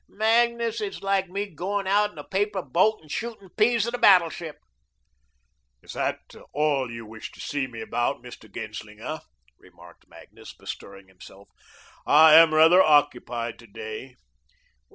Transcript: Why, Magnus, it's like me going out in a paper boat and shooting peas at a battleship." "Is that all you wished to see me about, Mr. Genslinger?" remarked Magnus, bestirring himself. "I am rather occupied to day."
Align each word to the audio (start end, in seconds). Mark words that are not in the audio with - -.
Why, 0.07 0.15
Magnus, 0.17 0.81
it's 0.81 1.03
like 1.03 1.29
me 1.29 1.45
going 1.45 1.85
out 1.85 2.11
in 2.11 2.17
a 2.17 2.23
paper 2.23 2.63
boat 2.63 2.97
and 3.03 3.11
shooting 3.11 3.49
peas 3.49 3.85
at 3.85 3.93
a 3.93 3.99
battleship." 3.99 4.57
"Is 5.83 5.93
that 5.93 6.17
all 6.53 6.89
you 6.89 7.05
wished 7.05 7.35
to 7.35 7.39
see 7.39 7.67
me 7.67 7.81
about, 7.81 8.23
Mr. 8.23 8.51
Genslinger?" 8.51 9.21
remarked 9.59 10.07
Magnus, 10.07 10.55
bestirring 10.57 11.07
himself. 11.07 11.49
"I 12.03 12.33
am 12.33 12.51
rather 12.51 12.81
occupied 12.81 13.59
to 13.59 13.67
day." 13.67 14.15